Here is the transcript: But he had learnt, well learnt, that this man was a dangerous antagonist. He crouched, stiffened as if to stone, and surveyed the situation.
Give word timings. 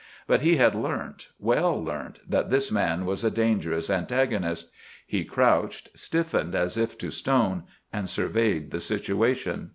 But 0.25 0.41
he 0.41 0.55
had 0.55 0.73
learnt, 0.73 1.29
well 1.39 1.79
learnt, 1.79 2.21
that 2.27 2.49
this 2.49 2.71
man 2.71 3.05
was 3.05 3.23
a 3.23 3.29
dangerous 3.29 3.87
antagonist. 3.87 4.69
He 5.05 5.23
crouched, 5.23 5.89
stiffened 5.93 6.55
as 6.55 6.75
if 6.75 6.97
to 6.97 7.11
stone, 7.11 7.65
and 7.93 8.09
surveyed 8.09 8.71
the 8.71 8.79
situation. 8.79 9.69